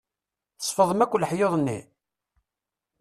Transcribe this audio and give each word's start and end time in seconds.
Tsefḍem 0.59 0.99
akk 1.03 1.17
leḥyuḍ-nni? 1.17 1.79